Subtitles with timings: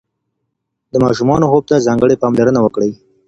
[0.91, 2.91] د ماشومانو خوب ته ځانګړې پاملرنه وکړئ.